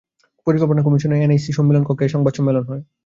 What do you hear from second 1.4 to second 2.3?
সম্মেলন কক্ষে এ